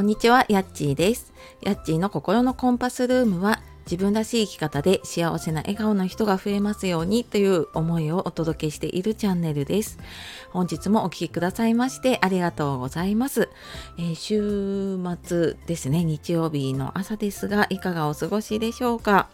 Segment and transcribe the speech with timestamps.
[0.00, 1.30] こんにちは、やっちーです。
[1.60, 9.98] やっちーの心のコンパスルームは自分らしい生き方で幸せな笑顔の人が増えますようにという思いをお届けしているチャンネルです。
[10.52, 13.50] 本日もお聴きくださいましてありがとうございます。
[13.98, 19.28] えー、週末ですね、日曜日の朝ですが、いかがお過ごしでしょうか？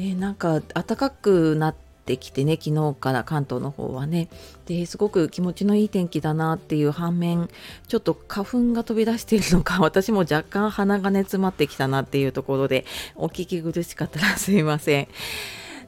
[0.00, 4.28] えー、なんか暖かくなってってきてね昨日から関東の方はね
[4.66, 7.48] ですごく気持ちのいい天気だなっていう反面
[7.86, 12.84] ちょっと花粉が飛び出しているのか 私も若干鼻がね詰まってきたなっていうところで
[13.14, 15.08] お聞き苦しかったらすいません。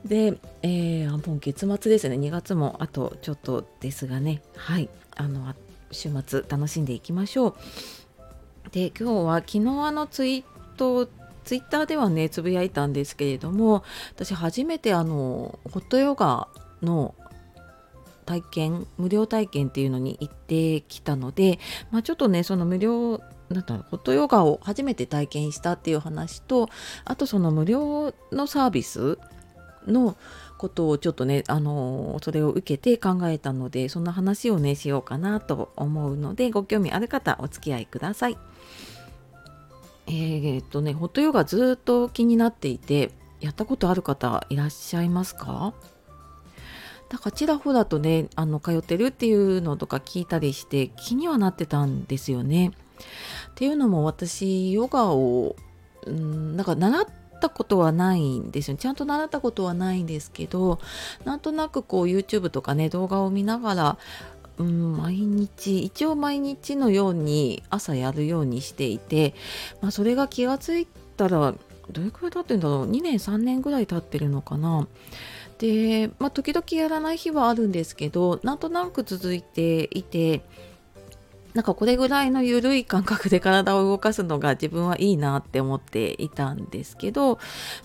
[0.04, 5.54] で、えー、もう月末ですね2月もあとちょっとですがねはいあの
[5.92, 7.54] 週末楽しんでいきましょう。
[8.72, 10.44] で今日は昨日あのツイー
[10.76, 11.08] ト
[11.44, 16.48] ツイッターではねつぶやいたんですけれども私初めてあのホットヨガ
[16.82, 17.14] の
[18.24, 21.58] 体験無料体験っていうのに行ってきたので、
[21.90, 26.68] まあ、ちょっとねその無料なんだろうホットヨガを初めて体験したっていう話と
[27.04, 29.18] あとその無料のサービス
[29.86, 30.16] の
[30.58, 38.38] ことをちょっとねあのそれを受けて考えたのでそんな話をねしようかなと思うのでご興味ある方お付き合いください。
[40.14, 45.72] えー、っとねホットヨガずっと気になっていてやったことある方いらっしゃいますか？
[47.08, 52.72] だかちらほらとねあの通ってるっていうのとか聞いたりして気にはなってたんですよね。
[53.52, 55.56] っていうのも私ヨガを
[56.06, 57.06] うんなんか習っ
[57.40, 60.78] たことはないんですよちゃんと習ったことはないんですけど
[61.24, 63.98] なんとなくこう YouTube とかね動画を見ながら
[64.58, 69.34] うん、毎日一応毎日のように朝やるようにしていて、
[69.80, 70.86] まあ、それが気がつい
[71.16, 71.54] たら
[71.90, 74.86] どれくらい経ってるんだろう？2年3年ぐらい経ってるのかな？
[75.58, 80.44] で、まあ、時々やらない日はあるんですけどなんとなく続いていて
[81.54, 87.38] なんかこれぐらいの緩い感覚で体を動かすのが自分はいいなって思っていたんですけど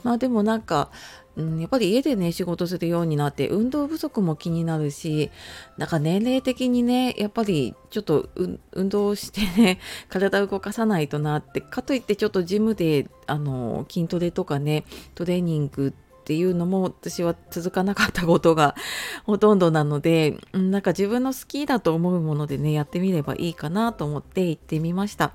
[0.04, 0.90] まあでもなんか
[1.38, 5.30] うん、やっぱり家でね仕事するようになって運動不足も気になるし
[5.78, 8.30] なんか年齢的にねやっぱりちょっと
[8.74, 14.84] 運動してね 体を動かさないとなってかといってちょっとジムであの筋トレとかね
[15.14, 18.76] トレーニングっていうのも私は続かなかったことが
[19.26, 25.34] ほとんどなのでなんか自分の好きだと思うものでねやってみればいいかなと思って行ってみました。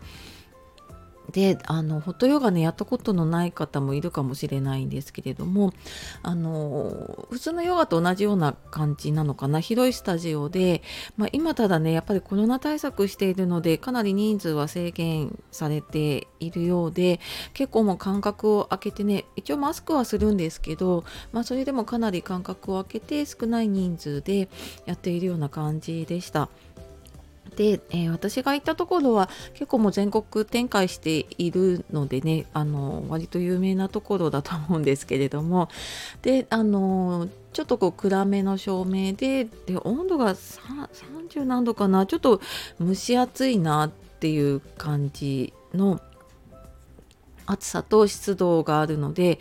[1.32, 5.72] であのホットヨガねやったことのない方もいるかもしれないんですけれども
[6.22, 9.60] あの普通のヨガと同じような感じなのかな？
[9.60, 10.82] 広いスタジオで、
[11.16, 17.19] まあ、今ただねやっぱりコロナ対策しているのでかなり人数は制限されているようで
[17.54, 24.49] 結構もう間隔を空けてね一応マスクはするんですけど、まあ、それでもかなり間隔を空けて少ない人数で
[24.84, 26.50] やっているような感じでした。
[27.57, 35.69] で、えー、私が行ったところは結構もう全国展開しているのでねあの割と有名なところだと思うんですけれども。
[36.23, 42.41] であのちょっとこう暗めの照明でで温度が30何度かなちょっと
[42.81, 46.01] 蒸し暑いなっていう感じの
[47.47, 49.39] 暑さと湿度があるので、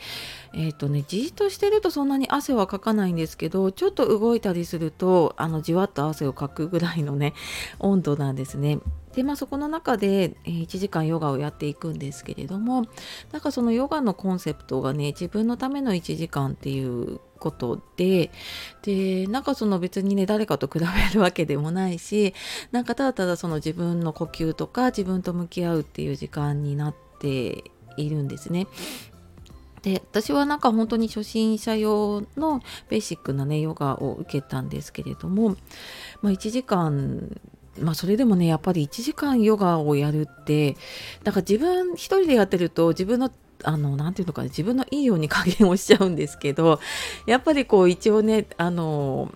[0.54, 7.34] えっ、ー、とね、じっとしてるとそんなに汗はかかないんですけど、ちょっと動いたりすると、あの、じわっと汗をかくぐらいのね、
[7.80, 8.80] 温度なんですね。
[9.14, 12.86] で、まあそこの中で、えー、1時間ヨガをやっていくんですけれども、
[13.32, 18.32] なんかそのヨガのコンセプトがね、自分のための1時間っていうことで、
[18.84, 22.34] で、なんかその別にね、誰かと比べるわけでもないし、
[22.72, 27.64] なんかただただその自分の呼吸とか自分と向き合うっていう時間になって
[27.98, 28.68] いるんですね。
[29.82, 35.56] で私はなんか本当に初心者用のベーシックなねヨガを受けたんですけれども、
[36.22, 37.40] まあ、1時間
[37.80, 40.78] まあそれでもねやっぱり1時間ヨガをやるって
[41.24, 43.32] だから自分一人でやってると自分の
[43.64, 46.80] あの、なていうのかな、自分のいいように加減をしちゃうんですけど、
[47.28, 49.32] やっぱりこう一応ね、あの、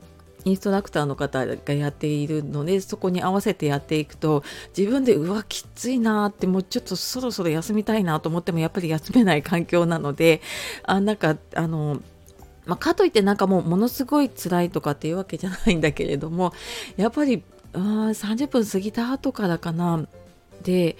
[0.45, 4.43] インストラクターの方がやっているのでそこに合わせてやっていくと
[4.78, 10.41] 自分でうわきついなってもうちょっとそろそろ休みたいなと思ってもやっぱり休めない環境なので
[10.84, 12.02] あなんかあの
[12.66, 16.52] まあ、かといってなんかもうものすごい辛いとかっていうわけじゃないんだけれども
[16.97, 17.43] やっぱり
[17.73, 20.08] あ30分過ぎた後からかな。
[20.64, 20.97] で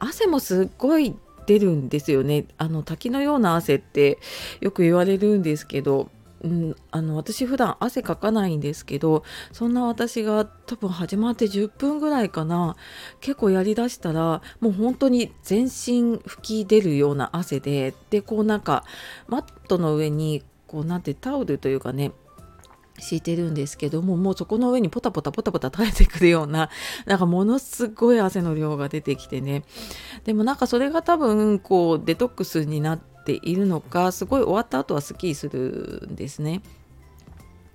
[0.00, 1.14] 汗もすっごい
[1.46, 2.46] 出るんですよね。
[2.58, 4.18] あの滝のような汗って
[4.60, 6.08] よく言われるんですけど
[6.44, 12.76] うん、あの私普段汗かかないんですけどそんな私が多分始まって10分ぐらいかな。
[13.20, 18.84] 結構やりだしたらもう本当に全身吹き出るような汗ででこうなんか
[19.26, 22.12] マットの上にこうなんてタオルというかね
[22.98, 26.68] 敷いてるんですけどももうそこの上にポタポタポタポタ垂れてくるような
[27.06, 29.64] なんかものすごい汗の量が出てきてね。
[30.24, 36.62] でもなんかそれが多分こうデトックスになってているのかすごい終わった後はスッキリするんですね。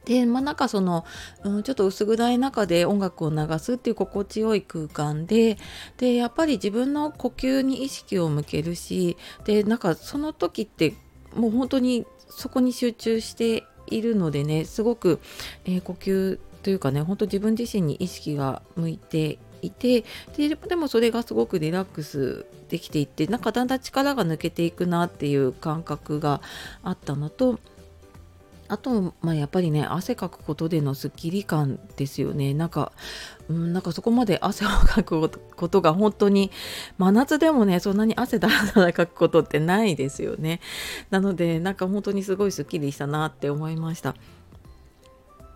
[0.05, 1.05] でまあなんかその、
[1.43, 5.59] うん、ちょっと薄暗い中で音楽を流すっていう心地よい空間で
[5.97, 10.95] でやっぱり自分の呼吸に意識を向けるしでなんかその時って
[11.35, 15.19] もう本当にそこに集中しているのでねすごく、
[15.65, 20.03] えー、呼吸というかね本当自分自身に意識が向いていて
[20.37, 26.41] ででもそれがすごくリラックスできていってなんかだんだん力が抜けていくなっていう感覚が
[26.83, 27.59] あったのと
[28.69, 32.91] あと、まあ、やっぱりね汗かくことでのスッキリ感ですよねなんか、
[33.49, 36.51] うん、なんかそこまで汗をかくことが本当に
[36.99, 40.61] 真夏でもねそんなに汗だらだらかくことってないですよね
[41.09, 44.15] なのでなんか本当にすごいスッキリしたなって思いました。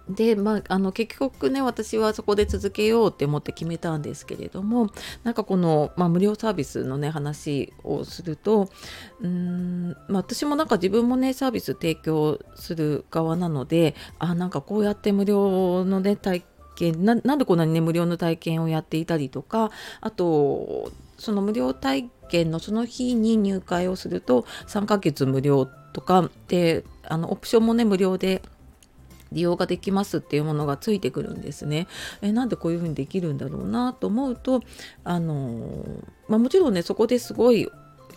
[0.10, 4.90] でまあ、あの結局ね私はそこで続けようって思って決めたんですけれども
[5.24, 8.70] なんかこの、まあ、無料サービスのね話をすると
[9.22, 16.44] うん、まあ、私もなんか自分もねサービス提供する側なのであなんかこうやって無料のね体
[16.76, 19.72] 験ななんでこんなにね無料の体験をやっていたりとか
[20.02, 28.42] あとその無料体験のその日に入会をすると3ヶ月無料とかであのオプションもね無料で
[29.34, 31.88] 利用ができますっていうものがついてくるんですね。
[32.22, 34.62] えなんでこういうふうにできるんだろうなと思うと
[35.04, 35.84] あの
[36.28, 37.70] まあ、もちろんねそこですごい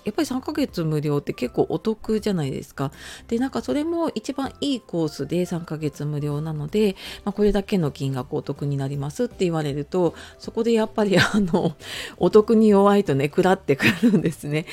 [0.06, 2.92] やっぱり3ヶ月無料って結構お得じゃないですか。
[3.26, 11.74] で、なんかそれも一番いいコースで3ヶ月無料なので、まあ、これだけの金額お得になりますって言われると、そこでやっぱり あの、
[12.18, 14.66] お得に弱いとね、食らってくるんですね。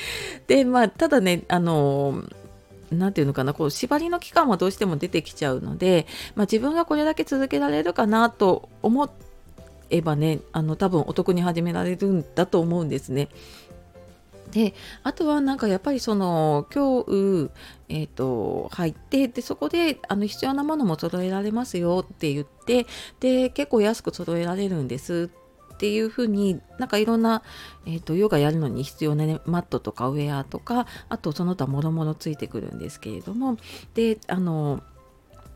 [0.46, 2.24] で、まあ、ただね、あの、
[2.94, 6.06] 何て言うのかなこう縛りの期間はどうしても出てきちゃうので、
[6.36, 9.10] まあ、自分がこれだけ続けられるかなと思
[9.90, 13.30] えばねあの多分お得に始められるんだと思うんですね。
[14.51, 17.50] であとはなんかやっぱりその今日、
[17.90, 22.86] えーと、入ってでそこであの必要なものも揃えられますよって言って
[23.19, 25.43] で結構安く揃えられるんですって
[25.74, 27.42] っていうふうになんかいろんな、
[27.86, 33.58] えーと、ヨガやるのに必要な、ね、マットとかウェアとかあとその他もろもろついてくるんですけれども
[33.96, 34.84] であの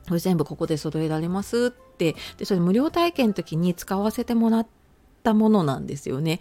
[0.07, 4.67] これ全部ここで揃えられますってでそれ無料体験の時に使わせてもらっ
[5.23, 6.39] たものなんですよね。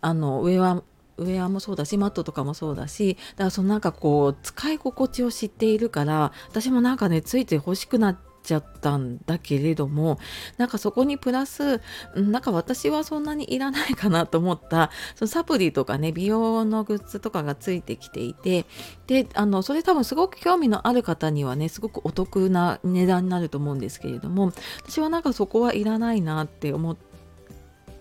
[0.00, 0.82] あのウェア
[1.18, 10.18] ウェアもそうだしマットとかもそうだしだからそのなんかこう使い心地を知っているから私もなんかねついつい欲しくなっちゃったんだけれども
[10.56, 11.80] なんかそこにプラス
[12.14, 18.64] なんか私はそんなにいらないかなと思ったそのサプリとかね美容のグッズとかがついてきていて
[19.08, 26.96] であのそれ多分すごく興味のある方にはねすごくお得な値段になると思うんですけれども私はなんかそこはいらないなって思っ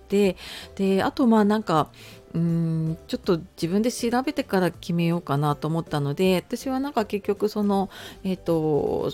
[0.08, 0.38] て
[0.76, 1.90] であとまあなんか
[2.36, 7.90] うんちょっと自分で調べてから決めようかなと思ったので私はなんか結局その
[8.24, 9.12] えっ、ー、と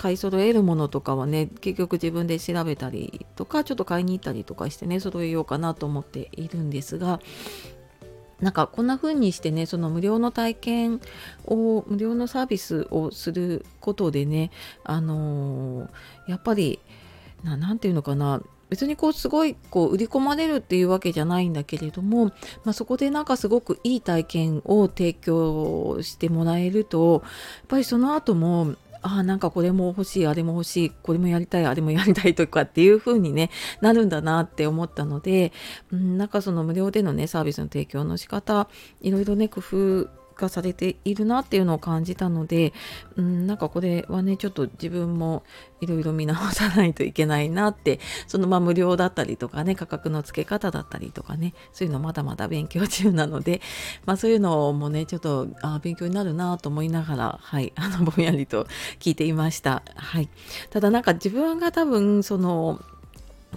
[0.00, 7.20] 買い揃えるものとかはね結局自分で調べたりとかちょっと買いに行ったりとかしてね揃えようかなと思っているんですが
[8.40, 11.00] なんかこんな風にしてねその無料の体験
[11.44, 14.50] を無料のサービスをすることでね
[14.84, 16.80] あのー、やっぱり
[17.44, 22.26] 何て言うのかな別にこうすごいこう売り込まれるっていうわけじゃないんだけれども、
[22.64, 27.28] まあ、そこでなんかすごくいい体験を提供してもらえるとや
[27.64, 35.52] っぱりその後もあなんかこれも欲しいあれも欲しいこれもやりたいあれもやりたいとかっていう風にねなるんだなって思ったので、
[35.90, 38.68] うん、なんかその無料でのねサービスの提供の仕方
[39.00, 42.72] いろいろね工夫化されているなっていうのを感じたので、
[43.16, 45.44] うん、なんかこれはねちょっと自分も
[45.80, 53.60] いろいろ見直さないといけないなってそのまあ無料だったりとかね価格の付け方だったりとかねそういうのまだまだ勉強中なので、
[54.06, 58.66] まあ、そういうのもねちょっとあ勉強になるなと思いながらはいあのぼんやりと
[58.98, 59.82] 聞いていました。
[59.96, 60.28] はい、
[60.70, 62.80] ただなんか自分が多分その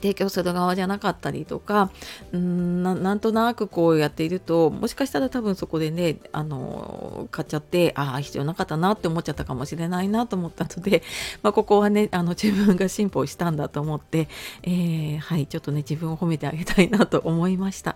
[0.03, 1.89] 提供する側じゃなかったりとか
[2.33, 11.03] うんなんとなくこうやっているともしかしたら多分そこでねあの買っちゃってああ必要なかったなって思っちゃったかもしれないなと思ったので、
[11.41, 14.27] まあ、ここはねあの自分が進歩したんだと思って、
[14.63, 17.95] えー、はいちょっとね自分を褒めてあげたいなと思いました。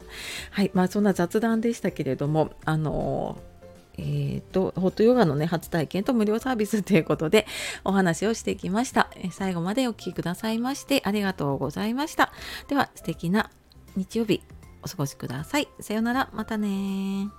[0.52, 3.38] はいまあそんな雑談でしたけれどもあの
[3.98, 7.48] えーと、ホットヨガの、ね、初体験と無料サービスということで
[7.84, 9.10] お話をしてきました。
[9.32, 12.32] 最後までお聴きくださいましてありがとうございました。
[12.68, 13.50] では素敵な
[13.96, 14.42] 日曜日
[14.84, 15.68] お過ごしください。
[15.80, 17.30] さようならまたね